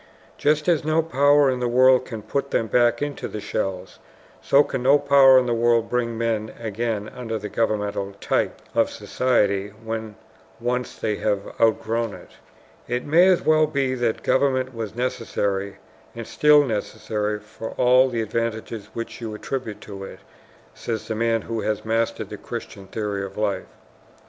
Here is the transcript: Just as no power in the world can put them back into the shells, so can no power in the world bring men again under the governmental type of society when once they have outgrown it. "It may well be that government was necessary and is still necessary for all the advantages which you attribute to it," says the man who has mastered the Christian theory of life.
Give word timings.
Just 0.39 0.67
as 0.67 0.83
no 0.83 1.03
power 1.03 1.47
in 1.51 1.59
the 1.59 1.67
world 1.67 2.05
can 2.05 2.23
put 2.23 2.49
them 2.49 2.65
back 2.65 3.03
into 3.03 3.27
the 3.27 3.39
shells, 3.39 3.99
so 4.41 4.63
can 4.63 4.81
no 4.81 4.97
power 4.97 5.37
in 5.37 5.45
the 5.45 5.53
world 5.53 5.91
bring 5.91 6.17
men 6.17 6.51
again 6.59 7.07
under 7.09 7.37
the 7.37 7.49
governmental 7.49 8.13
type 8.19 8.63
of 8.73 8.89
society 8.89 9.67
when 9.83 10.15
once 10.59 10.95
they 10.95 11.17
have 11.17 11.53
outgrown 11.61 12.15
it. 12.15 12.31
"It 12.87 13.05
may 13.05 13.35
well 13.35 13.67
be 13.67 13.93
that 13.93 14.23
government 14.23 14.73
was 14.73 14.95
necessary 14.95 15.77
and 16.15 16.23
is 16.25 16.29
still 16.29 16.63
necessary 16.63 17.37
for 17.39 17.73
all 17.77 18.09
the 18.09 18.23
advantages 18.23 18.89
which 18.95 19.21
you 19.21 19.35
attribute 19.35 19.81
to 19.81 20.03
it," 20.03 20.21
says 20.73 21.07
the 21.07 21.13
man 21.15 21.43
who 21.43 21.61
has 21.61 21.85
mastered 21.85 22.29
the 22.29 22.37
Christian 22.37 22.87
theory 22.87 23.23
of 23.23 23.37
life. 23.37 23.67